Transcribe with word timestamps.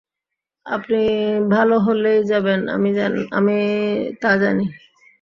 আপনি 0.65 1.01
ভালহোলেই 1.51 2.19
যাবেন, 2.23 2.59
আমি 3.31 3.57
তা 4.21 4.31
জানি। 4.41 4.65